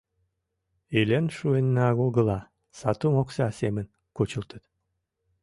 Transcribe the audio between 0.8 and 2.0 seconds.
Илен шуынна